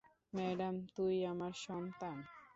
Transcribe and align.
Adam, 0.33 0.75
তুই 0.95 1.15
আমার 1.25 1.53
সন্তান। 1.65 2.17